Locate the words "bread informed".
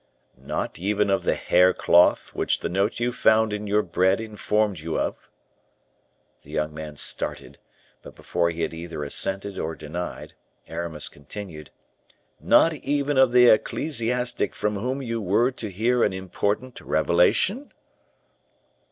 3.83-4.79